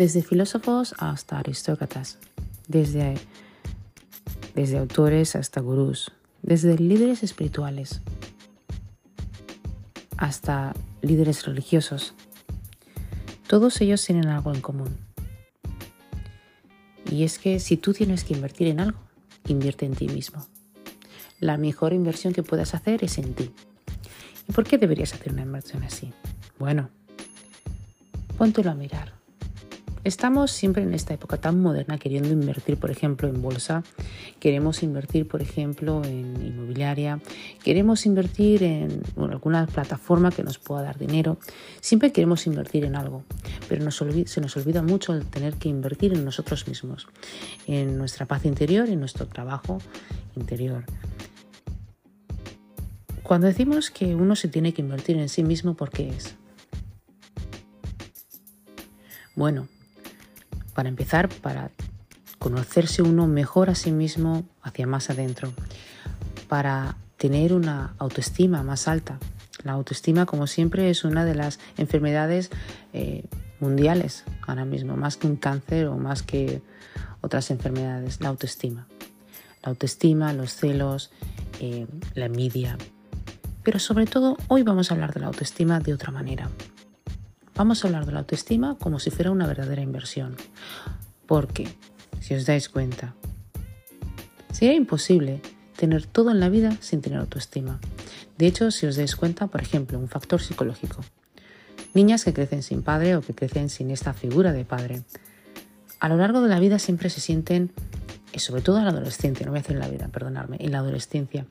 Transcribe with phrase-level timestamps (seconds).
[0.00, 2.16] desde filósofos hasta aristócratas,
[2.68, 3.18] desde,
[4.54, 6.10] desde autores hasta gurús,
[6.40, 8.00] desde líderes espirituales
[10.16, 12.14] hasta líderes religiosos.
[13.46, 14.96] Todos ellos tienen algo en común.
[17.10, 19.00] Y es que si tú tienes que invertir en algo,
[19.48, 20.46] invierte en ti mismo.
[21.40, 23.52] La mejor inversión que puedas hacer es en ti.
[24.48, 26.10] ¿Y por qué deberías hacer una inversión así?
[26.58, 26.88] Bueno,
[28.38, 29.19] póntelo a mirar.
[30.02, 33.82] Estamos siempre en esta época tan moderna queriendo invertir, por ejemplo, en bolsa,
[34.38, 37.20] queremos invertir, por ejemplo, en inmobiliaria,
[37.62, 41.36] queremos invertir en alguna plataforma que nos pueda dar dinero.
[41.82, 43.24] Siempre queremos invertir en algo,
[43.68, 47.06] pero se nos olvida mucho el tener que invertir en nosotros mismos,
[47.66, 49.78] en nuestra paz interior en nuestro trabajo
[50.34, 50.84] interior.
[53.22, 56.34] Cuando decimos que uno se tiene que invertir en sí mismo, ¿por qué es?
[59.36, 59.68] Bueno,
[60.74, 61.70] para empezar, para
[62.38, 65.52] conocerse uno mejor a sí mismo hacia más adentro,
[66.48, 69.18] para tener una autoestima más alta.
[69.62, 72.50] La autoestima, como siempre, es una de las enfermedades
[72.94, 73.24] eh,
[73.60, 76.62] mundiales ahora mismo, más que un cáncer o más que
[77.20, 78.86] otras enfermedades, la autoestima.
[79.62, 81.10] La autoestima, los celos,
[81.60, 82.78] eh, la envidia.
[83.62, 86.48] Pero sobre todo, hoy vamos a hablar de la autoestima de otra manera.
[87.60, 90.34] Vamos a hablar de la autoestima como si fuera una verdadera inversión.
[91.26, 91.68] Porque,
[92.18, 93.14] si os dais cuenta,
[94.50, 95.42] sería imposible
[95.76, 97.78] tener todo en la vida sin tener autoestima.
[98.38, 101.02] De hecho, si os dais cuenta, por ejemplo, un factor psicológico.
[101.92, 105.02] Niñas que crecen sin padre o que crecen sin esta figura de padre.
[105.98, 107.72] A lo largo de la vida siempre se sienten,
[108.32, 110.72] y sobre todo en la adolescencia, no voy a decir en la vida, perdonadme, en
[110.72, 111.44] la adolescencia,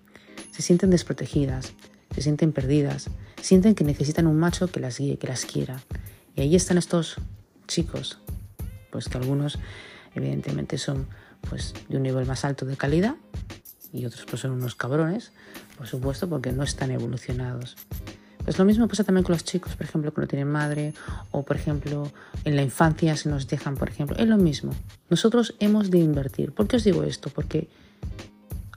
[0.50, 1.74] se sienten desprotegidas,
[2.14, 3.10] se sienten perdidas,
[3.42, 5.80] sienten que necesitan un macho que las guíe, que las quiera.
[6.36, 7.16] Y ahí están estos
[7.68, 8.20] chicos,
[8.92, 9.60] pues que algunos
[10.16, 11.08] evidentemente son
[11.50, 13.16] pues de un nivel más alto de calidad
[13.94, 15.32] y otros pues son unos cabrones,
[15.78, 17.76] por supuesto, porque no están evolucionados.
[18.44, 20.94] Pues lo mismo pasa también con los chicos, por ejemplo, que no tienen madre
[21.32, 22.12] o, por ejemplo,
[22.46, 24.18] en la infancia se nos dejan, por ejemplo.
[24.18, 24.74] Es lo mismo.
[25.10, 26.52] Nosotros hemos de invertir.
[26.52, 27.30] ¿Por qué os digo esto?
[27.30, 27.70] Porque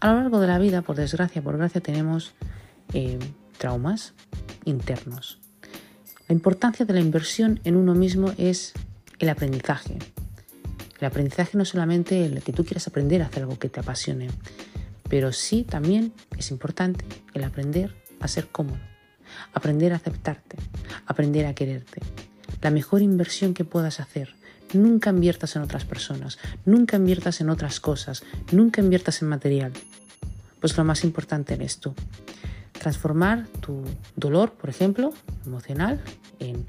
[0.00, 2.32] a lo largo de la vida, por desgracia, por gracia, tenemos
[2.94, 3.18] eh,
[3.58, 4.14] traumas
[4.64, 5.38] internos.
[6.28, 8.72] La importancia de la inversión en uno mismo es
[9.18, 9.98] el aprendizaje.
[10.98, 14.28] El aprendizaje no solamente el que tú quieras aprender a hacer algo que te apasione,
[15.08, 17.04] pero sí también es importante
[17.34, 18.80] el aprender a ser cómodo,
[19.52, 20.56] aprender a aceptarte,
[21.06, 22.00] aprender a quererte.
[22.62, 24.34] La mejor inversión que puedas hacer.
[24.72, 28.22] Nunca inviertas en otras personas, nunca inviertas en otras cosas,
[28.52, 29.72] nunca inviertas en material.
[30.60, 31.94] Pues lo más importante en esto
[32.82, 33.84] transformar tu
[34.16, 35.12] dolor, por ejemplo,
[35.46, 36.00] emocional,
[36.40, 36.66] en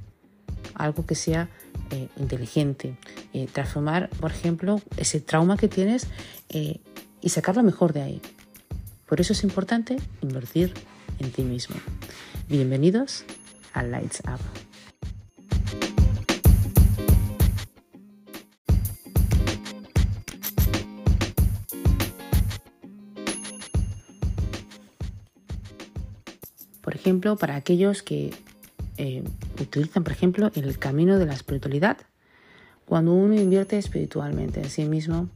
[0.76, 1.50] algo que sea
[1.90, 2.96] eh, inteligente.
[3.34, 6.06] Eh, transformar, por ejemplo, ese trauma que tienes
[6.50, 6.82] eh,
[7.20, 8.22] y sacarlo mejor de ahí.
[9.08, 10.76] Por eso es importante invertir
[11.18, 11.78] en ti mismo.
[12.48, 13.26] Bienvenidos
[13.74, 14.73] a Lights Up.
[27.04, 28.34] Ejemplo, para aquellos que
[28.96, 29.24] eh,
[29.60, 31.98] utilizan, por ejemplo, el camino de la espiritualidad,
[32.86, 35.30] cuando uno invierte espiritualmente en sí mismo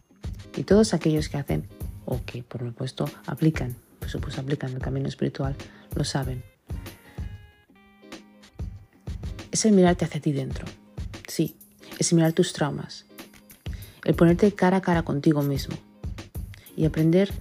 [0.55, 1.67] y todos aquellos que hacen
[2.05, 5.57] o que, por supuesto, aplican, por supuesto, aplican el camino espiritual,
[5.93, 6.41] lo saben.
[9.51, 10.65] Es el mirarte hacia ti dentro,
[11.27, 11.57] sí,
[11.99, 13.05] es mirar tus traumas,
[14.05, 15.75] el ponerte cara a cara contigo mismo
[16.77, 17.33] y aprender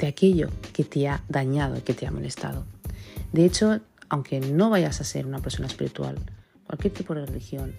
[0.00, 2.64] de aquello que te ha dañado, que te ha molestado.
[3.32, 6.16] De hecho, aunque no vayas a ser una persona espiritual,
[6.66, 7.74] cualquier tipo de religión,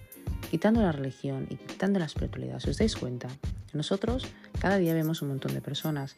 [0.50, 3.28] quitando la religión y quitando la espiritualidad, si os dais cuenta,
[3.74, 4.28] nosotros
[4.60, 6.16] cada día vemos un montón de personas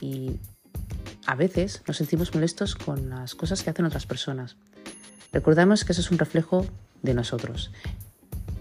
[0.00, 0.36] y
[1.26, 4.56] a veces nos sentimos molestos con las cosas que hacen otras personas.
[5.32, 6.64] Recordamos que eso es un reflejo
[7.02, 7.72] de nosotros.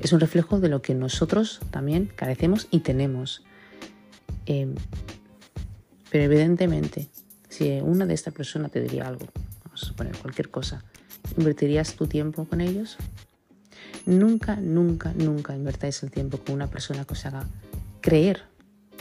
[0.02, 3.44] Es un reflejo de lo que nosotros también carecemos y tenemos.
[4.46, 4.74] Eh,
[6.10, 7.10] pero evidentemente,
[7.50, 9.28] si una de estas personas te diría algo,
[9.64, 10.84] vamos a suponer cualquier cosa,
[11.38, 12.98] ¿invertirías tu tiempo con ellos?
[14.06, 17.48] Nunca, nunca, nunca invertáis el tiempo con una persona que os haga
[18.02, 18.44] creer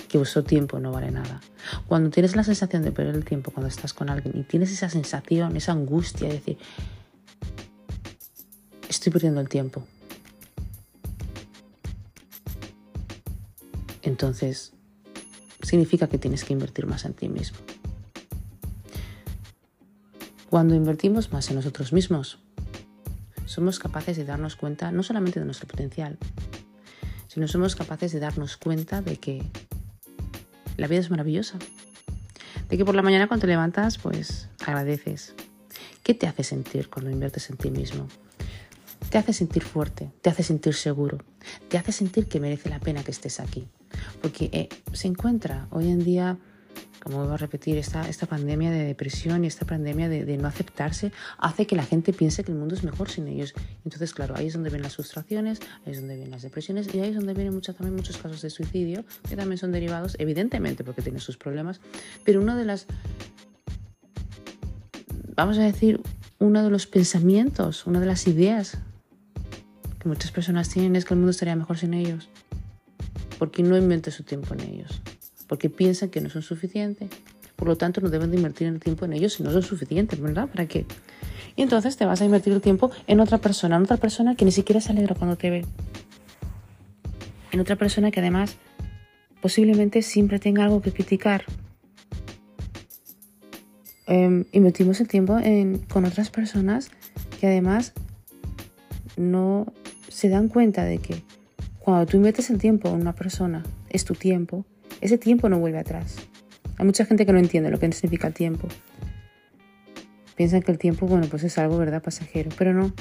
[0.09, 1.41] que vuestro tiempo no vale nada.
[1.87, 4.89] Cuando tienes la sensación de perder el tiempo cuando estás con alguien y tienes esa
[4.89, 6.59] sensación, esa angustia de decir,
[8.89, 9.85] estoy perdiendo el tiempo.
[14.03, 14.73] Entonces,
[15.75, 17.59] significa que tienes que invertir más en ti mismo.
[20.49, 22.39] Cuando invertimos más en nosotros mismos,
[23.45, 26.17] somos capaces de darnos cuenta no solamente de nuestro potencial,
[27.27, 29.43] sino somos capaces de darnos cuenta de que
[30.77, 31.59] la vida es maravillosa.
[32.69, 35.35] De que por la mañana cuando te levantas, pues agradeces.
[36.05, 38.07] ¿Qué te hace sentir cuando inviertes en ti mismo?
[39.11, 41.19] Te hace sentir fuerte, te hace sentir seguro,
[41.69, 43.67] te hace sentir que merece la pena que estés aquí.
[44.25, 46.39] Porque eh, se encuentra hoy en día
[47.05, 51.13] como vuelvo a repetir, esta, esta pandemia de depresión y esta pandemia de, no aceptarse
[51.37, 53.53] hace que la gente piense que el mundo es mejor sin ellos.
[53.85, 57.01] Entonces, claro, ahí es donde ven las frustraciones, ahí es donde ven las depresiones y
[57.01, 61.03] ahí es donde vienen también muchos casos de suicidio que también son derivados, evidentemente, porque
[61.03, 61.83] tienen sus problemas,
[62.25, 62.87] pero una de las,
[65.37, 66.01] vamos a decir,
[66.39, 68.79] uno de los pensamientos, una de las ideas
[69.99, 72.31] que muchas personas tienen es que el mundo estaría mejor sin ellos,
[73.51, 75.01] porque no invente su tiempo en ellos
[75.47, 77.11] porque piensan que no son suficientes.
[77.57, 80.21] Por lo tanto, no deben de invertir el tiempo en ellos si no son suficientes,
[80.21, 80.49] ¿verdad?
[80.49, 80.87] ¿Para qué?
[81.57, 84.45] Y entonces te vas a invertir el tiempo en otra persona, en otra persona que
[84.45, 85.65] ni siquiera se alegra cuando te ve.
[87.53, 88.57] En otra persona que además
[89.41, 91.45] posiblemente siempre tenga algo que criticar.
[94.07, 96.91] Eh, invertimos el tiempo en, con otras personas
[97.39, 97.93] que además
[99.17, 99.73] no
[100.09, 101.23] se dan cuenta de que
[101.85, 104.65] cuando tú inviertes el tiempo en una persona, es tu tiempo,
[105.03, 106.17] ese tiempo no vuelve atrás.
[106.79, 108.69] Hay mucha gente que no entiende lo que significa el tiempo.
[110.35, 112.95] Piensan que el tiempo, bueno, pues es algo, ¿verdad?, pasajero, pero no.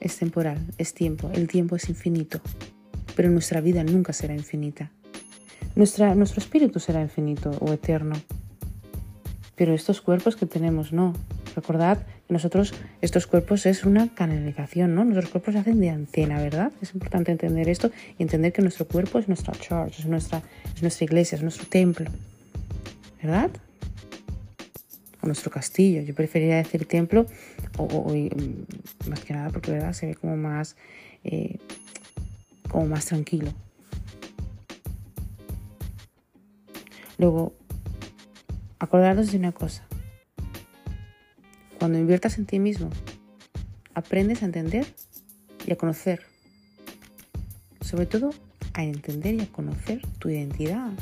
[0.00, 2.40] Es temporal, es tiempo, el tiempo es infinito,
[3.14, 4.90] pero nuestra vida nunca será infinita.
[5.76, 8.16] Nuestra, nuestro espíritu será infinito o eterno,
[9.54, 11.12] pero estos cuerpos que tenemos no.
[11.54, 15.04] Recordad nosotros, estos cuerpos es una canalización, ¿no?
[15.04, 16.72] Nuestros cuerpos hacen de antena, ¿verdad?
[16.80, 20.42] Es importante entender esto y entender que nuestro cuerpo es nuestra church, es nuestra,
[20.74, 22.10] es nuestra iglesia, es nuestro templo,
[23.22, 23.50] ¿verdad?
[25.20, 26.02] O nuestro castillo.
[26.02, 27.26] Yo preferiría decir templo
[27.76, 29.92] o, mm, más que nada porque, ¿verdad?
[29.92, 30.76] Se ve como más,
[31.24, 31.58] eh,
[32.68, 33.52] como más tranquilo.
[37.18, 37.52] Luego,
[38.78, 39.89] acordaros de una cosa.
[41.80, 42.90] Cuando inviertas en ti mismo,
[43.94, 44.86] aprendes a entender
[45.66, 46.20] y a conocer.
[47.80, 48.34] Sobre todo
[48.74, 50.92] a entender y a conocer tu identidad.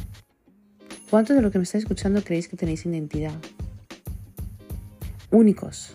[1.11, 3.35] ¿Cuántos de los que me estáis escuchando creéis que tenéis identidad?
[5.33, 5.91] Únicos.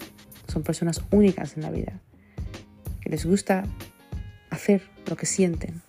[0.51, 2.01] Son personas únicas en la vida.
[2.99, 3.63] Que les gusta
[4.49, 5.81] hacer lo que sienten.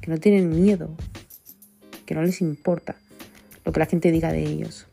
[0.00, 0.94] Que no tienen miedo.
[2.06, 2.94] Que no les importa
[3.64, 4.86] lo que la gente diga de ellos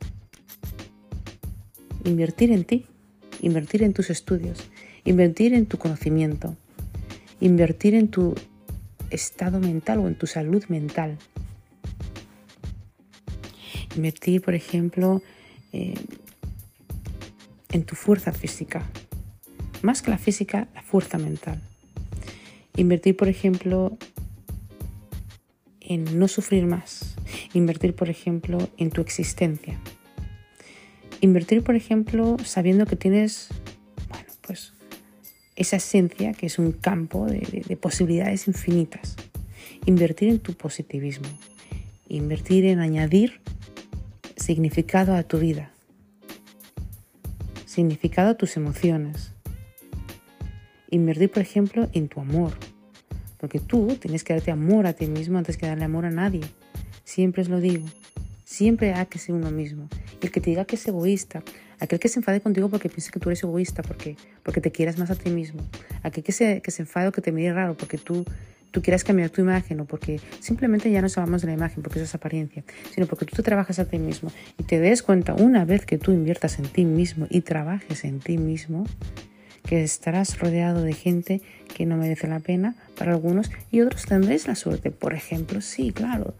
[2.07, 2.86] invertir en ti,
[3.42, 4.59] invertir en tus estudios,
[5.04, 6.56] invertir en tu conocimiento,
[7.39, 8.33] invertir en tu
[9.09, 11.18] estado mental o en tu salud mental.
[13.95, 15.21] Invertir, por ejemplo,
[15.74, 15.95] eh,
[17.71, 18.86] en tu fuerza física.
[19.81, 21.62] Más que la física, la fuerza mental.
[22.75, 23.98] Invertir, por ejemplo,
[25.81, 27.15] en no sufrir más.
[27.53, 29.80] Invertir, por ejemplo, en tu existencia.
[31.22, 33.50] Invertir, por ejemplo, sabiendo que tienes,
[34.10, 34.74] bueno, pues
[35.58, 39.16] esa esencia que es un campo de, posibilidades infinitas.
[39.86, 41.28] Invertir en tu positivismo.
[42.08, 43.42] Invertir en añadir
[44.36, 45.72] significado a tu vida.
[47.65, 49.34] Significado a tus emociones.
[50.91, 52.53] Invertir, por ejemplo, en tu amor.
[53.39, 56.41] Porque tú tienes que darte amor a ti mismo antes que darle amor a nadie.
[57.03, 57.86] Siempre os lo digo.
[58.46, 59.89] Siempre hay que ser uno mismo.
[60.21, 61.43] El que te diga que es egoísta,
[61.79, 64.97] aquel que se enfade contigo porque piensa que tú eres egoísta, porque, porque te quieras
[64.97, 65.62] más a ti mismo,
[66.03, 68.25] aquel que se, que se enfade o que te mire raro porque tú,
[68.71, 72.00] tú quieras cambiar tu imagen o porque simplemente ya no hablamos de la imagen porque
[72.00, 75.33] eso es apariencia, sino porque tú te trabajas a ti mismo y te des cuenta
[75.33, 78.86] una vez que tú inviertas en ti mismo y trabajes en ti mismo,
[79.67, 81.41] que estarás rodeado de gente
[81.75, 84.91] que no merece la pena para algunos y otros tendréis la suerte.
[84.91, 86.33] Por ejemplo, sí, claro,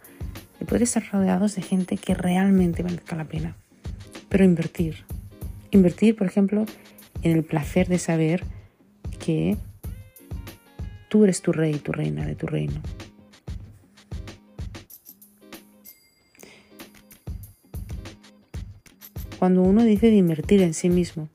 [0.60, 3.55] de poder estar rodeados de gente que realmente merezca la pena.
[4.29, 5.05] Pero invertir.
[5.72, 6.65] Invertir, por ejemplo,
[7.24, 8.43] en el placer de saber
[9.19, 9.57] que
[11.10, 12.81] tú eres tu rey, tu reina de tu reino.
[19.39, 21.29] Cuando uno dice de invertir en sí mismo,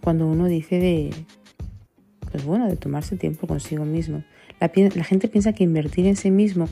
[0.00, 1.10] cuando uno dice de,
[2.30, 4.22] pues bueno, de tomarse tiempo consigo mismo,
[4.60, 6.68] la, gente piensa que invertir en sí mismo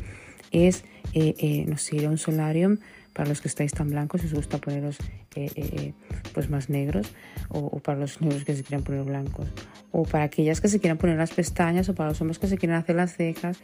[0.54, 2.78] es, eh, eh, no sé, un solarium
[3.12, 4.98] para los que estáis tan blancos os gusta poneros
[5.36, 5.92] eh, eh,
[6.32, 7.12] pues más negros
[7.48, 9.46] o, para los negros que se quieran poner blancos
[9.92, 12.58] o para aquellas que se quieran poner las pestañas o para los hombres que se
[12.58, 13.58] quieran hacer las cejas.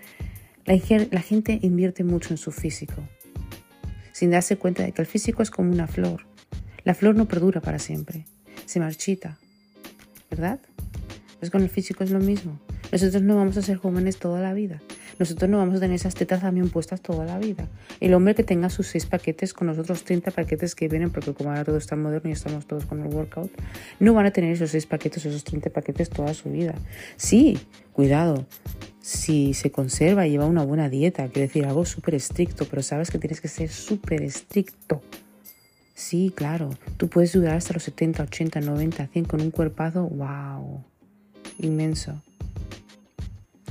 [0.66, 0.78] La,
[1.11, 3.02] la gente invierte mucho en su físico
[4.12, 6.26] sin darse cuenta de que el físico es como una flor.
[6.85, 8.26] La flor no perdura para siempre.
[8.66, 9.38] se marchita,
[10.30, 10.61] ¿verdad?
[11.38, 12.61] Pues con el físico es lo mismo.
[12.92, 14.82] Nosotros no vamos a ser jóvenes toda la vida.
[15.21, 17.69] Nosotros no vamos a tener esas tetas también puestas toda la vida.
[18.00, 21.35] El hombre que tenga sus seis paquetes con los otros 30 paquetes que vienen, porque
[21.35, 23.53] como ahora todo está moderno y estamos todos con el workout,
[23.99, 26.75] no van a tener esos seis paquetes, esos 30 paquetes toda su vida.
[27.19, 27.59] Sí,
[27.93, 28.47] cuidado.
[29.03, 33.11] Si se conserva y lleva una buena dieta, quiere decir algo súper estricto, pero sabes
[33.11, 35.03] que tienes que ser súper estricto.
[35.93, 40.83] Sí, claro, tú puedes durar hasta los 70, 80, 90, 100 con un cuerpazo, wow,
[41.59, 42.23] inmenso.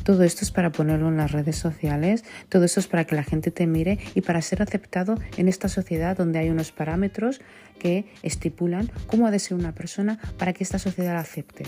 [0.09, 3.21] Todo esto es para ponerlo en las redes sociales, todo esto es para que la
[3.21, 7.41] gente te mire y para ser aceptado en esta sociedad donde hay unos parámetros
[7.77, 11.67] que estipulan cómo ha de ser una persona para que esta sociedad la acepte.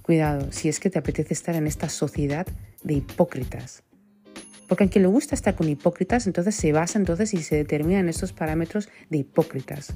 [0.00, 2.46] Cuidado, si es que te apetece estar en esta sociedad
[2.82, 3.82] de hipócritas.
[4.68, 8.08] Porque a quien le gusta estar con hipócritas, entonces se basa entonces y se determinan
[8.08, 9.92] estos parámetros de hipócritas.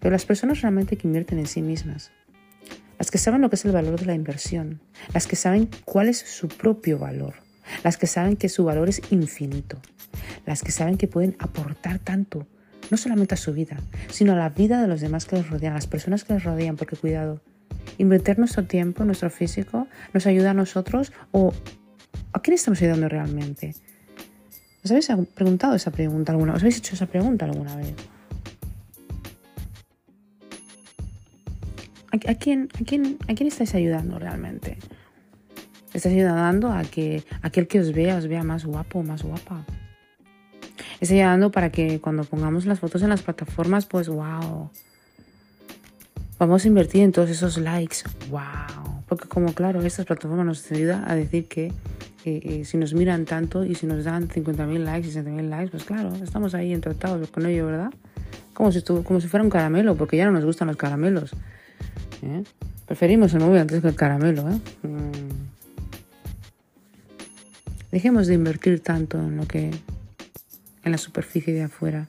[0.00, 2.10] Pero las personas realmente que invierten en sí mismas,
[3.02, 4.80] las que saben lo que es el valor de la inversión,
[5.12, 7.34] las que saben cuál es su propio valor,
[7.82, 9.80] las que saben que su valor es infinito,
[10.46, 12.46] las que saben que pueden aportar tanto,
[12.92, 13.76] no solamente a su vida,
[14.08, 16.76] sino a la vida de los demás que les rodean, las personas que les rodean,
[16.76, 17.40] porque cuidado,
[17.98, 21.52] invertir nuestro tiempo, nuestro físico, nos ayuda a nosotros o
[22.32, 23.74] a quién estamos ayudando realmente.
[24.84, 26.54] ¿Os habéis preguntado esa pregunta alguna?
[26.54, 27.94] ¿Os habéis hecho esa pregunta alguna vez?
[32.12, 34.76] ¿A, quién, a, quién, ¿A quién estáis ayudando realmente?
[35.94, 39.64] ¿Estáis ayudando a que aquel que os vea os vea más guapo o más guapa?
[41.00, 44.70] ¿Estáis ayudando para que cuando pongamos las fotos en las plataformas, pues wow,
[46.38, 49.02] vamos a invertir en todos esos likes, wow.
[49.08, 51.72] Porque como claro, estas plataformas nos ayudan a decir que
[52.26, 55.84] eh, si nos miran tanto y si nos dan 50.000 likes y 60.000 likes, pues
[55.84, 57.90] claro, estamos ahí entratados con ello, ¿verdad?
[58.52, 61.34] Como si, como si fuera un caramelo, porque ya no nos gustan los caramelos.
[62.22, 62.44] ¿Eh?
[62.86, 64.50] Preferimos el móvil antes que el caramelo.
[64.50, 64.60] ¿eh?
[64.86, 65.52] Mm.
[67.90, 69.70] Dejemos de invertir tanto en lo que
[70.84, 72.08] en la superficie de afuera.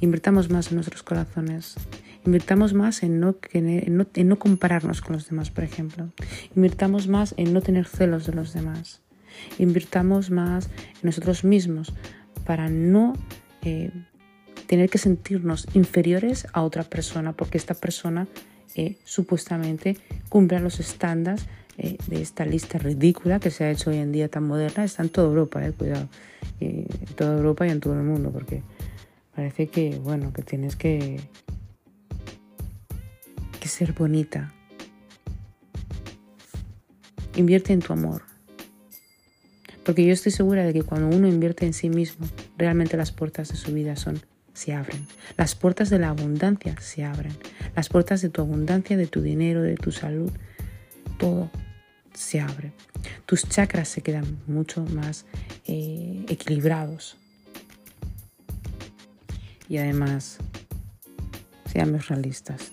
[0.00, 1.74] Invertamos más en nuestros corazones.
[2.24, 6.08] Invirtamos más en no, en, no, en no compararnos con los demás, por ejemplo.
[6.54, 9.00] Invirtamos más en no tener celos de los demás.
[9.58, 11.94] Invirtamos más en nosotros mismos
[12.44, 13.14] para no
[13.62, 13.90] eh,
[14.66, 18.28] tener que sentirnos inferiores a otra persona porque esta persona
[19.04, 19.96] supuestamente
[20.28, 24.28] cumplan los estándares eh, de esta lista ridícula que se ha hecho hoy en día
[24.28, 24.84] tan moderna.
[24.84, 26.08] Está en toda Europa, eh, cuidado,
[26.60, 28.62] en toda Europa y en todo el mundo, porque
[29.34, 31.20] parece que, bueno, que tienes que,
[33.60, 34.52] que ser bonita.
[37.36, 38.22] Invierte en tu amor.
[39.84, 42.26] Porque yo estoy segura de que cuando uno invierte en sí mismo,
[42.58, 44.20] realmente las puertas de su vida son
[44.58, 45.06] se abren.
[45.36, 47.32] Las puertas de la abundancia se abren.
[47.76, 50.32] Las puertas de tu abundancia, de tu dinero, de tu salud,
[51.16, 51.48] todo
[52.12, 52.72] se abre.
[53.24, 55.26] Tus chakras se quedan mucho más
[55.66, 57.16] eh, equilibrados.
[59.68, 60.38] Y además,
[61.72, 62.72] seamos realistas.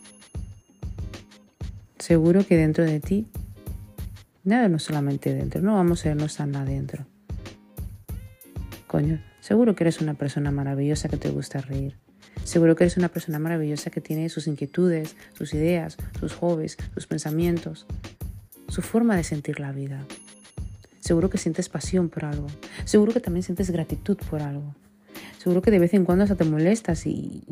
[1.99, 3.27] Seguro que dentro de ti,
[4.43, 7.05] nada no solamente dentro, no vamos a irnos tan adentro.
[8.87, 11.95] Coño, Seguro que eres una persona maravillosa que te gusta reír.
[12.43, 17.05] Seguro que eres una persona maravillosa que tiene sus inquietudes, sus ideas, sus hobbies, sus
[17.05, 17.85] pensamientos,
[18.67, 20.03] su forma de sentir la vida.
[20.99, 22.47] Seguro que sientes pasión por algo.
[22.85, 24.73] Seguro que también sientes gratitud por algo.
[25.37, 27.43] Seguro que de vez en cuando hasta te molestas y,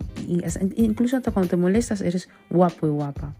[0.75, 3.35] incluso hasta cuando te molestas eres guapo y guapa.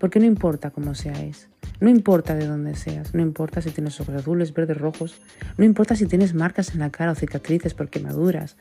[0.00, 1.50] Porque no importa cómo seáis.
[1.80, 5.20] No importa de dónde seas, no importa si tienes ojos azules, verdes, rojos,
[5.58, 8.56] no importa si tienes marcas en la cara o cicatrices por quemaduras,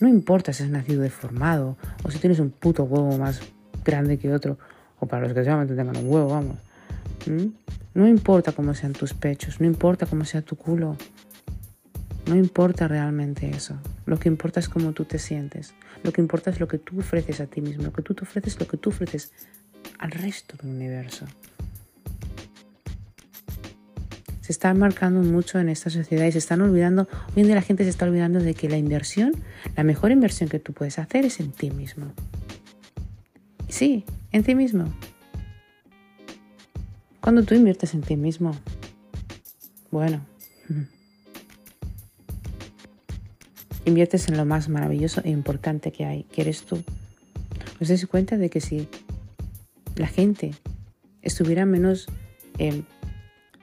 [0.00, 3.40] no importa si has nacido deformado o si tienes un puto huevo más
[3.84, 4.58] grande que otro,
[4.98, 6.56] o para los que solamente tengan un huevo, vamos.
[7.94, 10.96] No importa cómo sean tus pechos, no importa cómo sea tu culo,
[12.26, 13.78] no importa realmente eso.
[14.06, 15.74] Lo que importa es cómo tú te sientes.
[16.02, 17.84] Lo que importa es lo que tú ofreces a ti mismo.
[17.84, 19.32] Lo que tú te ofreces, lo que tú ofreces
[19.98, 21.26] al resto del universo
[24.44, 27.62] se está marcando mucho en esta sociedad y se están olvidando, hoy en día la
[27.62, 29.32] gente se está olvidando de que la inversión,
[29.74, 32.12] la mejor inversión que tú puedes hacer es en ti mismo.
[33.70, 34.92] Sí, en ti mismo.
[37.22, 38.54] Cuando tú inviertes en ti mismo,
[39.90, 40.20] bueno,
[43.86, 46.84] inviertes en lo más maravilloso e importante que hay, que eres tú.
[47.80, 48.88] ¿Os dais cuenta de que si
[49.96, 50.50] la gente
[51.22, 52.08] estuviera menos
[52.58, 52.82] eh,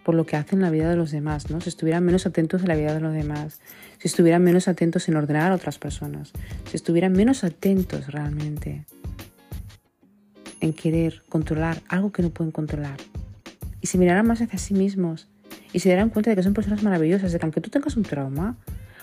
[0.03, 1.61] por lo que hacen en la vida de los demás, ¿no?
[1.61, 3.59] Si estuvieran menos atentos a la vida de los demás,
[3.99, 6.31] si estuvieran menos atentos en ordenar a otras personas,
[6.69, 8.85] si estuvieran menos atentos realmente
[10.59, 12.97] en querer controlar algo que no pueden controlar.
[13.81, 15.27] Y se mirarán más hacia sí mismos
[15.73, 18.03] y se darán cuenta de que son personas maravillosas, de que aunque tú tengas un
[18.03, 18.57] trauma,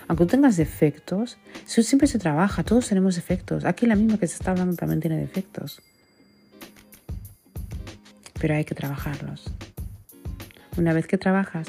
[0.07, 1.37] aunque tú tengas defectos,
[1.67, 3.65] eso siempre se trabaja, todos tenemos defectos.
[3.65, 5.81] Aquí la misma que se está hablando también tiene defectos.
[8.39, 9.53] Pero hay que trabajarlos.
[10.79, 11.67] Una vez que trabajas,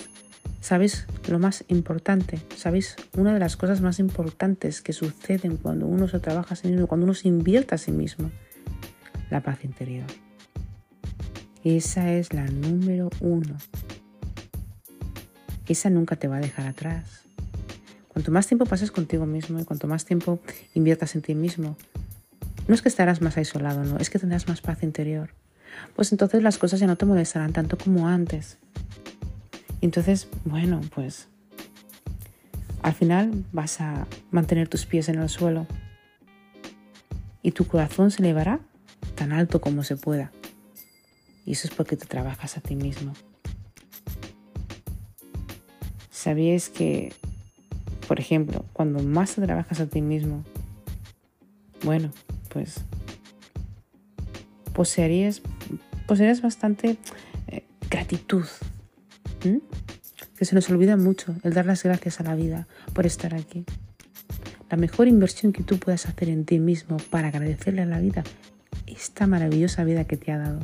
[0.61, 6.07] sabes lo más importante, sabes una de las cosas más importantes que suceden cuando uno
[6.07, 8.31] se trabaja a sí mismo, cuando uno se invierte a sí mismo,
[9.29, 10.07] la paz interior.
[11.65, 13.57] Esa es la número uno.
[15.67, 17.23] Esa nunca te va a dejar atrás.
[18.07, 20.39] Cuanto más tiempo pases contigo mismo y cuanto más tiempo
[20.73, 21.77] inviertas en ti mismo,
[22.69, 25.31] no es que estarás más aislado, no, es que tendrás más paz interior.
[25.97, 28.59] Pues entonces las cosas ya no te molestarán tanto como antes.
[29.87, 31.29] Entonces, bueno, pues
[32.83, 35.67] al final vas a mantener tus pies en el suelo
[37.43, 38.61] y tu corazón se elevará
[39.15, 40.31] tan alto como se pueda.
[41.45, 43.15] Y eso es porque te trabajas a ti mismo.
[46.11, 47.15] ¿Sabías que,
[48.07, 50.45] por ejemplo, cuando más te trabajas a ti mismo,
[51.83, 52.11] bueno,
[52.51, 52.85] pues
[54.75, 55.41] poseerías,
[56.07, 56.99] poseerías bastante
[57.49, 58.45] eh, gratitud.
[60.41, 63.67] Que se nos olvida mucho el dar las gracias a la vida por estar aquí.
[64.71, 68.25] La mejor inversión que tú puedas hacer en ti mismo para agradecerle a la vida
[68.87, 70.61] esta maravillosa vida que te ha dado.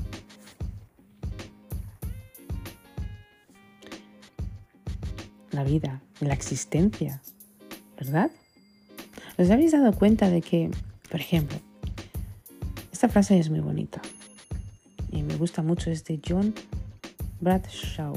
[5.51, 7.21] La vida, la existencia,
[7.99, 8.31] ¿verdad?
[9.37, 10.71] ¿Os habéis dado cuenta de que,
[11.11, 11.59] por ejemplo,
[12.93, 14.01] esta frase es muy bonita
[15.13, 16.55] y me gusta mucho, es de John
[17.43, 18.15] Bradshaw.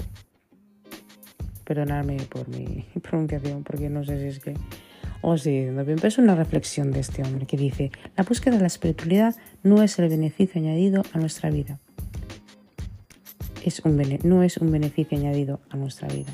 [1.70, 4.56] Perdonadme por mi pronunciación, porque no sé si es que
[5.22, 8.68] o sí, pero es una reflexión de este hombre que dice, la búsqueda de la
[8.68, 11.78] espiritualidad no es el beneficio añadido a nuestra vida.
[13.64, 16.34] Es un no es un beneficio añadido a nuestra vida.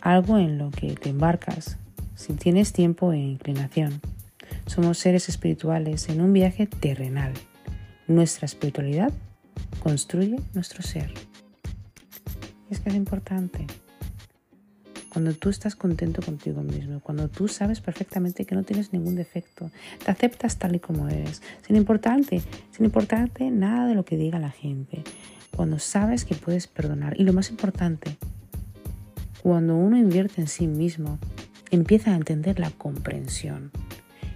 [0.00, 1.78] Algo en lo que te embarcas
[2.16, 4.00] si tienes tiempo e inclinación.
[4.66, 7.34] Somos seres espirituales en un viaje terrenal.
[8.08, 9.12] Nuestra espiritualidad
[9.82, 11.12] construye nuestro ser.
[12.70, 13.66] Es que es importante
[15.10, 19.70] cuando tú estás contento contigo mismo, cuando tú sabes perfectamente que no tienes ningún defecto,
[20.04, 24.38] te aceptas tal y como eres, sin importarte, sin importarte nada de lo que diga
[24.38, 25.02] la gente,
[25.54, 28.16] cuando sabes que puedes perdonar y lo más importante,
[29.42, 31.18] cuando uno invierte en sí mismo,
[31.70, 33.70] empieza a entender la comprensión.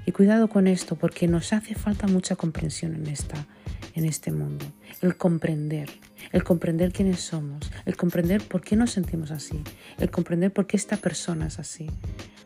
[0.07, 3.47] Y cuidado con esto porque nos hace falta mucha comprensión en esta
[3.95, 4.67] en este mundo,
[5.03, 5.91] el comprender
[6.33, 9.63] el comprender quiénes somos, el comprender por qué nos sentimos así,
[9.99, 11.89] el comprender por qué esta persona es así.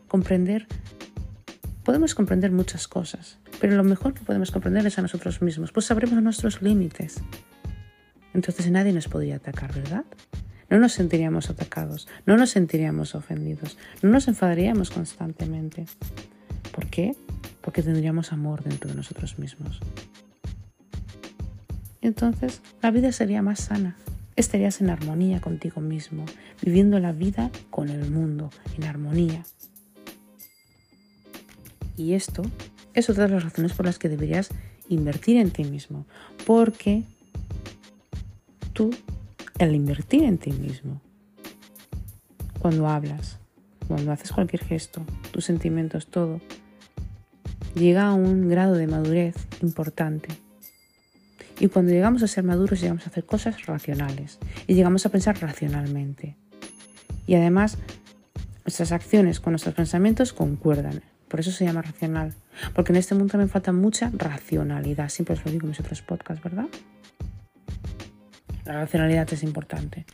[0.07, 0.67] Comprender,
[1.83, 5.85] podemos comprender muchas cosas, pero lo mejor que podemos comprender es a nosotros mismos, pues
[5.85, 7.21] sabremos nuestros límites.
[8.33, 10.05] Entonces nadie nos podría atacar, ¿verdad?
[10.69, 15.87] No nos sentiríamos atacados, no nos sentiríamos ofendidos, no nos enfadaríamos constantemente.
[16.71, 17.15] ¿Por qué?
[17.61, 19.79] Porque tendríamos amor dentro de nosotros mismos
[22.01, 23.95] entonces la vida sería más sana.
[24.35, 26.25] Estarías en armonía contigo mismo,
[26.61, 29.43] viviendo la vida con el mundo, en armonía.
[31.97, 32.43] Y esto
[32.93, 34.49] es otra de las razones por las que deberías
[34.87, 36.05] invertir en ti mismo,
[36.45, 37.03] porque
[38.71, 38.91] tú,
[39.59, 41.01] al invertir en ti mismo,
[42.59, 43.39] cuando hablas,
[43.87, 46.39] cuando haces cualquier gesto, tus sentimientos, todo,
[47.75, 50.29] llega a un grado de madurez importante
[51.59, 55.39] y cuando llegamos a ser maduros llegamos a hacer cosas racionales y llegamos a pensar
[55.41, 56.35] racionalmente.
[57.27, 57.77] Y además
[58.65, 61.01] nuestras acciones con nuestros pensamientos concuerdan.
[61.27, 62.33] Por eso se llama racional.
[62.73, 65.09] Porque en este mundo también falta mucha racionalidad.
[65.09, 66.67] Siempre os lo digo en mis otros podcasts, ¿verdad?
[68.65, 70.05] La racionalidad es importante.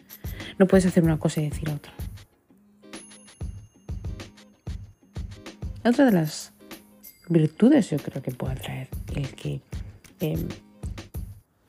[0.58, 1.94] No puedes hacer una cosa y decir otra.
[5.84, 6.52] Otra de las
[7.30, 9.62] virtudes yo creo que puede traer el que
[10.20, 10.48] em,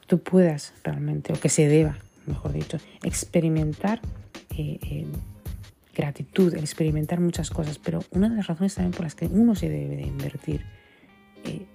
[0.06, 4.00] tú puedas realmente, o que se deba, mejor dicho, experimentar
[4.56, 5.06] eh, eh,
[5.94, 9.68] gratitud, experimentar muchas cosas, pero una de las razones también por las que uno se
[9.68, 10.64] debe de invertir,
[11.44, 11.66] eh,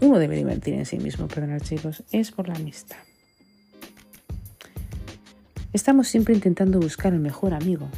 [0.00, 2.96] uno debe de invertir en sí mismo, perdonad chicos, es por la amistad.
[5.72, 7.88] Estamos siempre intentando buscar el mejor amigo,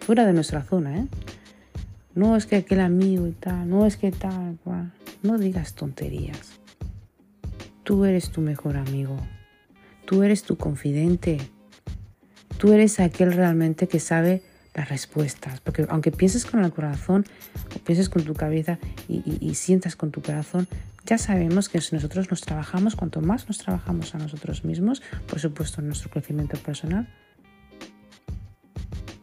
[0.00, 1.06] fuera de nuestra zona.
[2.14, 4.58] No es que aquel amigo y tal, no es que tal,
[5.22, 6.59] no digas tonterías.
[7.90, 9.16] Tú eres tu mejor amigo.
[10.04, 11.38] Tú eres tu confidente.
[12.56, 14.42] Tú eres aquel realmente que sabe
[14.76, 15.58] las respuestas.
[15.58, 17.26] Porque aunque pienses con el corazón
[17.74, 20.68] o pienses con tu cabeza y, sientas con tu corazón,
[21.04, 25.40] Ya sabemos que si nosotros nos trabajamos, cuanto más nos trabajamos a nosotros mismos, por
[25.40, 27.08] supuesto en nuestro crecimiento personal,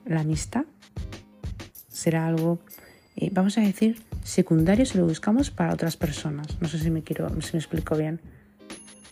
[0.06, 0.66] la amistad
[1.88, 2.60] será algo,
[3.16, 6.60] eh, vamos a decir, secundario si lo buscamos para otras personas.
[6.60, 8.20] No sé si me, quiero, si me explico bien.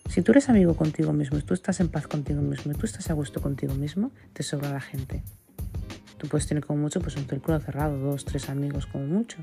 [0.09, 3.13] Si tú eres amigo contigo mismo, tú estás en paz contigo mismo, tú estás a
[3.13, 5.23] gusto contigo mismo, te sobra la gente.
[6.17, 9.37] Tú puedes tener como mucho pues un círculo cerrado, dos, tres amigos como mucho.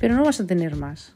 [0.00, 1.14] Pero no vas a tener más.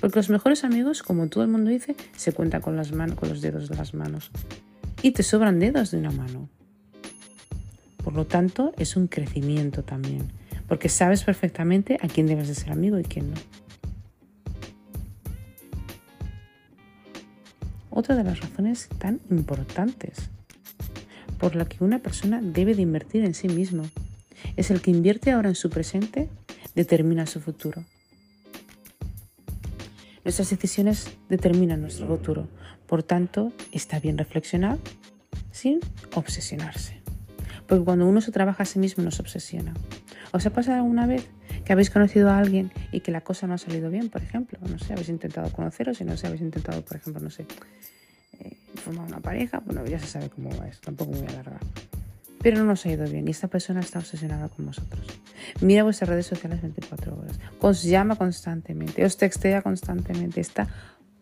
[0.00, 3.40] Porque los mejores amigos, como todo el mundo dice, se cuentan con las con los
[3.40, 4.30] dedos de las manos.
[5.02, 6.48] Y te sobran dedos de una mano.
[8.02, 10.32] Por lo tanto, es un crecimiento también,
[10.66, 13.36] porque sabes perfectamente a quién debes de ser amigo y quién no.
[17.90, 20.30] Otra de las razones tan importantes
[21.38, 23.84] por la que una persona debe de invertir en sí mismo
[24.56, 26.28] es el que invierte ahora en su presente
[26.74, 27.84] determina su futuro.
[30.24, 32.48] Nuestras decisiones determinan nuestro futuro,
[32.86, 34.78] por tanto está bien reflexionar
[35.50, 35.80] sin
[36.14, 37.00] obsesionarse.
[37.66, 39.74] Porque cuando uno se trabaja a sí mismo no se obsesiona.
[40.32, 41.26] ¿Os ha pasado alguna vez
[41.68, 44.58] que habéis conocido a alguien y que la cosa no ha salido bien, por ejemplo?
[44.66, 47.44] No sé, habéis intentado conoceros y no sé, habéis intentado, por ejemplo, no sé,
[48.40, 49.60] eh, formar una pareja.
[49.60, 51.60] Bueno, ya se sabe cómo va eso, tampoco me voy a alargar.
[52.40, 55.06] Pero no nos ha ido bien y esta persona está obsesionada con vosotros.
[55.60, 57.38] Mira vuestras redes sociales 24 horas.
[57.60, 60.40] Os llama constantemente, os textea constantemente.
[60.40, 60.68] Está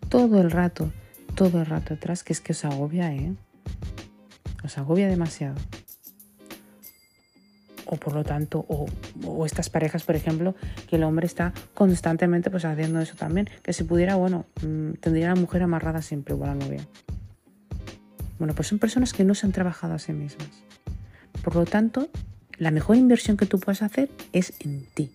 [0.09, 0.93] todo el rato,
[1.35, 3.35] todo el rato atrás, que es que os agobia, ¿eh?
[4.63, 5.57] Os agobia demasiado
[7.87, 10.55] o por lo tanto, o, estas parejas, por ejemplo,
[10.89, 15.31] que el hombre está constantemente pues haciendo eso también, que si pudiera, bueno, mm, tendría
[15.31, 16.87] a la mujer amarrada siempre o a la novia.
[18.39, 20.49] Bueno, pues son personas que no se han trabajado a sí mismas.
[21.43, 22.09] Por lo tanto,
[22.59, 25.11] la mejor inversión que tú puedes hacer es en ti.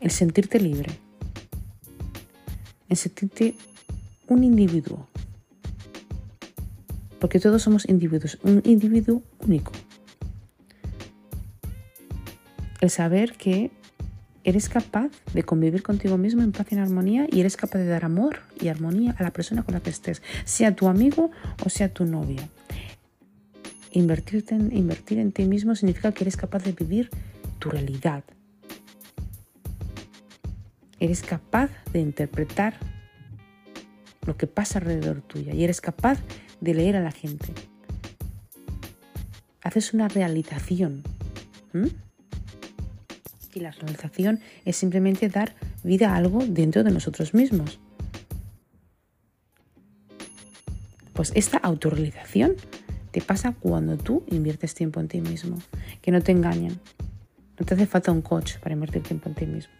[0.00, 0.98] El sentirte libre.
[2.88, 3.56] El sentirte
[4.28, 5.08] un individuo.
[7.18, 9.72] Porque todos somos individuos, un individuo único
[12.80, 13.70] el saber que
[14.44, 17.86] eres capaz de convivir contigo mismo en paz y en armonía y eres capaz de
[17.86, 21.30] dar amor y armonía a la persona con la que estés, sea tu amigo
[21.64, 22.48] o sea tu novia.
[23.90, 27.10] Invertirte en, invertir en ti mismo significa que eres capaz de vivir
[27.58, 28.22] tu realidad.
[31.00, 32.74] Eres capaz de interpretar
[34.26, 36.20] lo que pasa alrededor tuya y eres capaz
[36.60, 37.48] de leer a la gente.
[39.62, 41.02] Haces una realización
[43.56, 47.80] y la realización es simplemente dar vida a algo dentro de nosotros mismos.
[51.14, 52.54] Pues esta autorrealización
[53.10, 55.58] te pasa cuando tú inviertes tiempo en ti mismo,
[56.02, 56.78] que no te engañen.
[57.58, 59.72] No te hace falta un coach para invertir tiempo en ti mismo.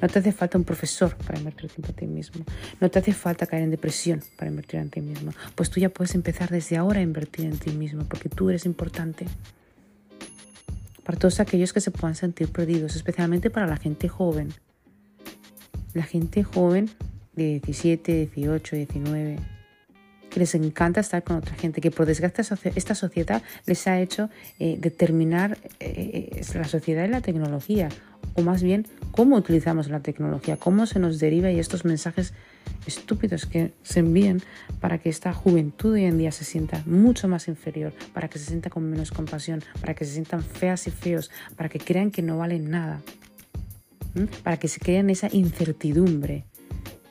[0.00, 2.44] No te hace falta un profesor para invertir tiempo en ti mismo.
[2.80, 5.32] No te hace falta caer en depresión para invertir en ti mismo.
[5.56, 8.64] Pues tú ya puedes empezar desde ahora a invertir en ti mismo porque tú eres
[8.64, 9.26] importante
[11.04, 14.52] para todos aquellos que se puedan sentir perdidos, especialmente para la gente joven.
[15.92, 16.90] La gente joven
[17.34, 19.38] de 17, 18, 19,
[20.30, 24.30] que les encanta estar con otra gente, que por desgracia esta sociedad les ha hecho
[24.58, 27.88] eh, determinar eh, eh, la sociedad y la tecnología,
[28.34, 32.34] o más bien cómo utilizamos la tecnología, cómo se nos deriva y estos mensajes
[32.86, 34.42] estúpidos que se envían
[34.80, 38.46] para que esta juventud hoy en día se sienta mucho más inferior, para que se
[38.46, 42.22] sienta con menos compasión, para que se sientan feas y feos, para que crean que
[42.22, 43.00] no valen nada,
[44.42, 46.44] para que se crean esa incertidumbre.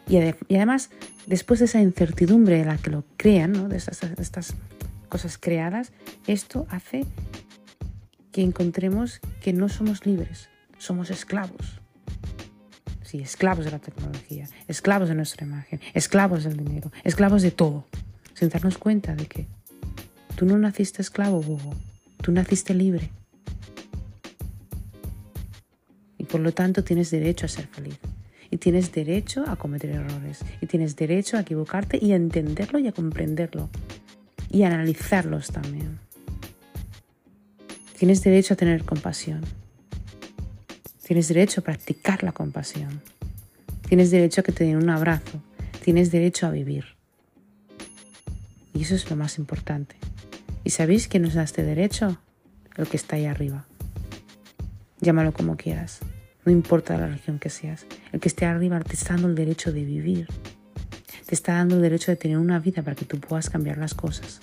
[0.08, 0.90] Y, además,
[1.26, 4.56] después de esa incertidumbre de la que lo crean, de estas
[5.10, 5.92] cosas creadas,
[6.28, 7.06] esto hace
[8.32, 11.83] que encontremos que no somos libres, somos esclavos
[13.22, 17.86] esclavos de la tecnología, esclavos de nuestra imagen, esclavos del dinero, esclavos de todo,
[18.34, 19.48] sin darnos cuenta de que
[20.36, 21.76] tú no naciste esclavo, bobo,
[22.22, 23.12] tú naciste libre.
[26.18, 28.00] Y por lo tanto tienes derecho a ser feliz.
[28.50, 30.40] Y tienes derecho a cometer errores.
[30.62, 33.70] Y tienes derecho a equivocarte y a entenderlo y a comprenderlo.
[34.50, 36.00] Y a analizarlos también.
[37.98, 39.42] Tienes derecho a tener compasión.
[41.06, 43.02] Tienes derecho a practicar la compasión.
[43.88, 45.44] Tienes derecho a que te den un abrazo.
[45.84, 46.86] Tienes derecho a vivir.
[48.74, 49.98] Y eso es lo más importante.
[50.64, 52.18] ¿Y sabéis que nos da este derecho?
[52.78, 53.66] El que está ahí arriba.
[55.02, 56.00] Llámalo como quieras.
[56.46, 57.86] No importa la religión que seas.
[58.14, 60.28] El que esté arriba te está dando el derecho de vivir.
[61.26, 63.94] Te está dando el derecho de tener una vida para que tú puedas cambiar las
[63.94, 64.40] cosas.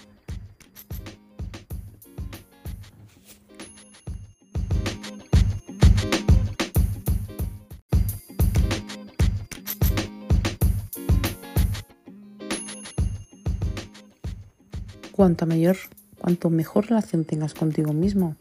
[15.21, 15.77] Cuanto mayor,
[16.19, 18.37] cuanto mejor relación tengas contigo mismo,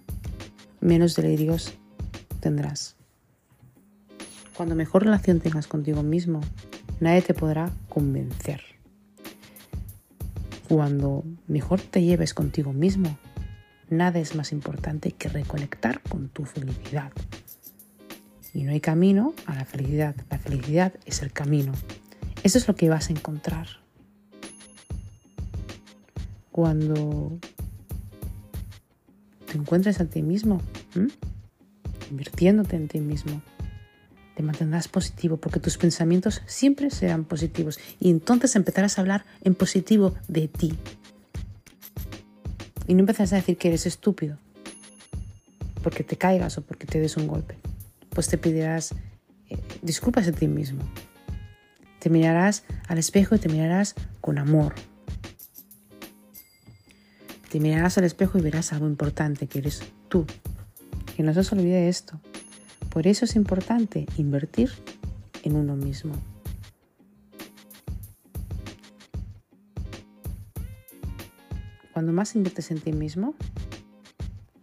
[0.79, 1.73] menos delirios
[2.39, 2.95] tendrás.
[4.55, 6.39] Cuando mejor relación tengas contigo mismo,
[7.01, 8.61] nadie te podrá convencer.
[10.69, 13.17] Cuando mejor te lleves contigo mismo,
[13.89, 17.11] nada es más importante que reconectar con tu felicidad.
[18.53, 20.15] Y no hay camino a la felicidad.
[20.29, 21.73] La felicidad es el camino.
[22.41, 23.67] Eso es lo que vas a encontrar.
[26.51, 27.39] Cuando
[29.45, 30.61] te encuentres a ti mismo,
[32.09, 33.41] invirtiéndote en ti mismo,
[34.35, 39.53] te mantendrás positivo porque tus pensamientos siempre serán positivos y entonces empezarás a hablar en
[39.53, 40.73] positivo de ti.
[42.87, 44.37] Y no empezarás a decir que eres estúpido
[45.83, 47.57] porque te caigas o porque te des un golpe.
[48.09, 48.93] Pues te pedirás
[49.49, 50.81] eh, disculpas a ti mismo.
[51.99, 54.73] Te mirarás al espejo y te mirarás con amor.
[57.49, 60.25] Te mirarás al espejo y verás algo importante que eres tú.
[61.15, 62.19] Que no se os olvide esto.
[62.89, 64.71] Por eso es importante invertir
[65.43, 66.13] en uno mismo.
[71.91, 73.33] Cuando más inviertes en ti mismo,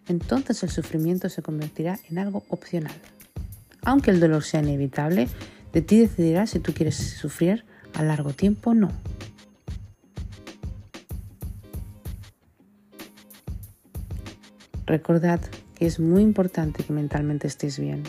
[0.09, 2.95] entonces el sufrimiento se convertirá en algo opcional.
[3.83, 5.29] Aunque el dolor sea inevitable,
[5.73, 8.91] de ti decidirás si tú quieres sufrir a largo tiempo o no.
[14.87, 15.41] Recordad
[15.75, 18.05] que es muy importante que mentalmente estéis bien.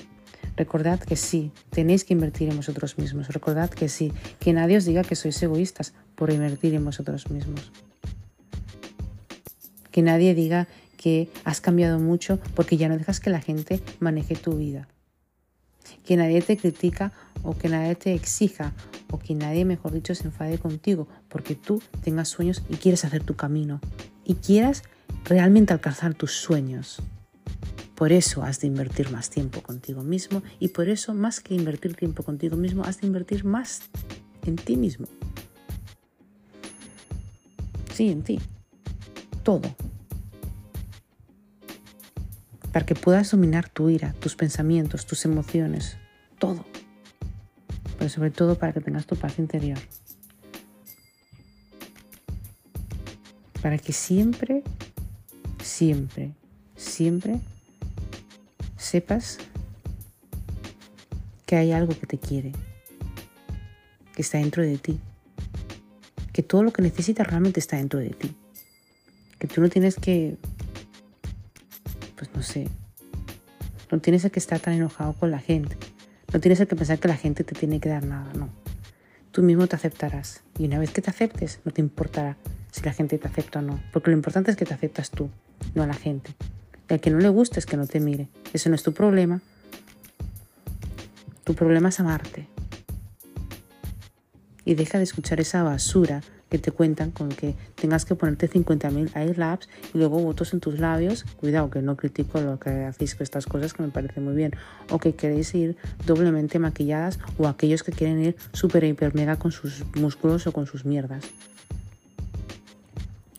[0.55, 3.27] Recordad que sí, tenéis que invertir en vosotros mismos.
[3.29, 7.71] Recordad que sí, que nadie os diga que sois egoístas por invertir en vosotros mismos.
[9.91, 14.35] Que nadie diga que has cambiado mucho porque ya no dejas que la gente maneje
[14.35, 14.87] tu vida.
[16.05, 17.11] Que nadie te critica
[17.43, 18.73] o que nadie te exija
[19.11, 23.23] o que nadie, mejor dicho, se enfade contigo porque tú tengas sueños y quieres hacer
[23.23, 23.79] tu camino
[24.25, 24.83] y quieras
[25.27, 27.01] realmente alcanzar tus sueños.
[27.95, 31.95] Por eso has de invertir más tiempo contigo mismo y por eso más que invertir
[31.95, 33.81] tiempo contigo mismo, has de invertir más
[34.45, 35.07] en ti mismo.
[37.93, 38.39] Sí, en ti.
[39.43, 39.75] Todo.
[42.71, 45.97] Para que puedas dominar tu ira, tus pensamientos, tus emociones,
[46.37, 46.63] todo.
[47.97, 49.79] Pero sobre todo para que tengas tu paz interior.
[53.63, 54.63] Para que siempre,
[55.67, 56.32] siempre,
[56.75, 57.39] siempre
[58.77, 59.38] sepas
[61.45, 62.53] que hay algo que te quiere,
[64.15, 64.99] que está dentro de ti,
[66.34, 68.36] que todo lo que necesitas realmente está dentro de ti,
[69.39, 70.38] que tú no tienes que,
[72.15, 72.67] pues no sé,
[73.91, 75.77] no tienes que estar tan enojado con la gente,
[76.34, 78.49] no tienes que pensar que la gente te tiene que dar nada, no.
[79.32, 82.38] Tú mismo te aceptarás y una vez que te aceptes no te importará
[82.71, 85.30] si la gente te acepta o no, porque lo importante es que te aceptas tú,
[85.75, 86.33] no a la gente.
[86.89, 88.29] Al que no le guste es que no te mire.
[88.53, 89.41] Eso no es tu problema.
[91.43, 92.47] Tu problema es amarte.
[94.63, 99.35] Y deja de escuchar esa basura que te cuentan con que tengas que ponerte 50.000
[99.35, 101.23] labs y luego votos en tus labios.
[101.23, 104.51] Cuidado, que no critico lo que hacéis con estas cosas, que me parece muy bien.
[104.89, 109.51] O que queréis ir doblemente maquilladas o aquellos que quieren ir súper hiper mega con
[109.51, 111.25] sus músculos o con sus mierdas.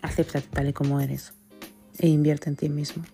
[0.03, 1.38] Acéptate tal y como eres
[1.99, 3.05] e invierte en ti mismo.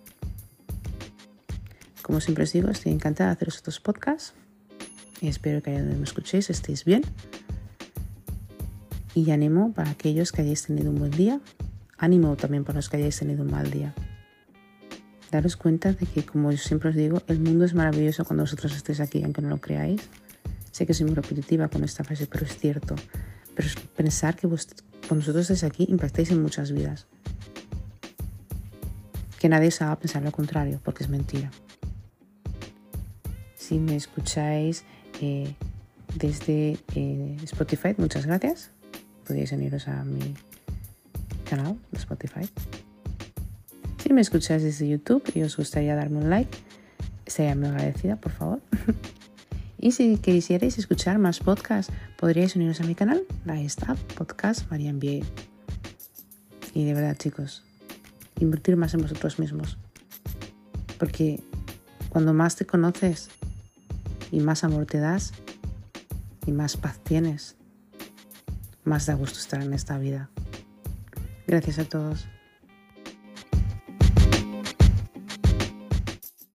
[2.02, 4.34] Como siempre os digo, estoy encantada de haceros estos podcasts
[5.20, 7.02] y espero que allá donde me escuchéis estéis bien.
[9.14, 11.40] Y ánimo para aquellos que hayáis tenido un buen día,
[11.96, 13.94] ánimo también para los que hayáis tenido un mal día.
[15.30, 18.76] Daros cuenta de que, como yo siempre os digo, el mundo es maravilloso cuando vosotros
[18.76, 20.02] estéis aquí, aunque no lo creáis.
[20.72, 22.96] Sé que soy muy repetitiva con esta frase, pero es cierto.
[23.54, 24.68] Pero pensar que vos,
[25.08, 27.06] cuando vosotros estéis aquí impactáis en muchas vidas.
[29.44, 31.50] Que nadie se haga pensar lo contrario, porque es mentira.
[33.56, 34.84] Si me escucháis
[35.20, 35.52] eh,
[36.14, 38.70] desde eh, Spotify, muchas gracias.
[39.26, 40.34] Podéis uniros a mi
[41.44, 42.48] canal de Spotify.
[43.98, 46.56] Si me escucháis desde YouTube y os gustaría darme un like,
[47.26, 48.62] estaría muy agradecida, por favor.
[49.78, 55.00] y si quisierais escuchar más podcasts, podríais uniros a mi canal, la está Podcast Marian
[55.00, 55.26] Biel.
[56.72, 57.62] Y de verdad, chicos,
[58.40, 59.78] invertir más en vosotros mismos.
[60.98, 61.42] Porque
[62.10, 63.30] cuando más te conoces,
[64.34, 65.32] y más amor te das
[66.44, 67.54] y más paz tienes,
[68.82, 70.28] más da gusto estar en esta vida.
[71.46, 72.26] Gracias a todos.